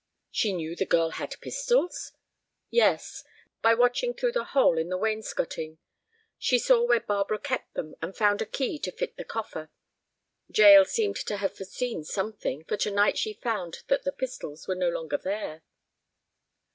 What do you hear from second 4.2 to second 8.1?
the hole in the wainscoting. She saw where Barbara kept them,